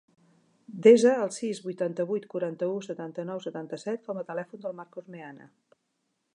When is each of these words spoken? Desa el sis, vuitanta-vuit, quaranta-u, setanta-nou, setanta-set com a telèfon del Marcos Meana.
Desa 0.85 1.11
el 1.25 1.33
sis, 1.35 1.59
vuitanta-vuit, 1.65 2.25
quaranta-u, 2.33 2.81
setanta-nou, 2.87 3.43
setanta-set 3.47 4.03
com 4.11 4.23
a 4.23 4.27
telèfon 4.33 4.67
del 4.67 4.77
Marcos 4.81 5.15
Meana. 5.17 5.51